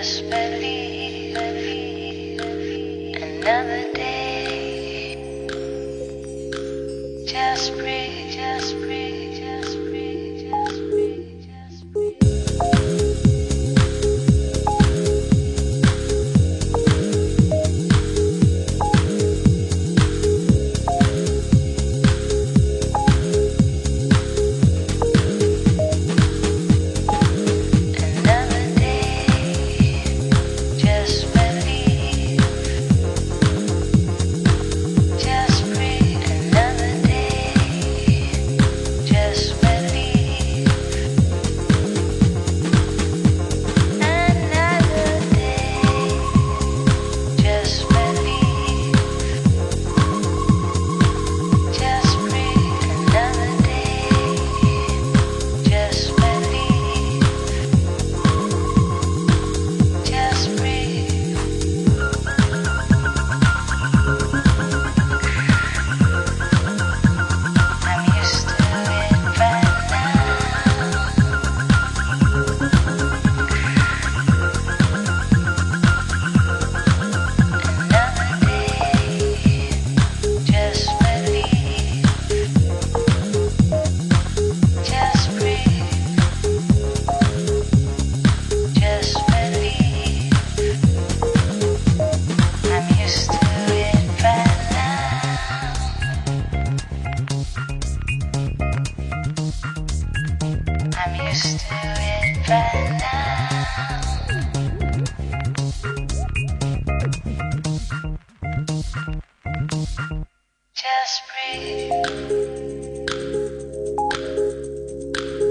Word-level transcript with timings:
Just 0.00 0.30
believe, 0.30 1.34
believe. 1.34 2.40
Another 3.22 3.92
day. 3.92 5.14
Just 7.26 7.76
breathe, 7.76 8.32
just 8.32 8.76
breathe. 8.76 9.09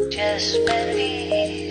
Just 0.09 0.65
believe. 0.65 1.68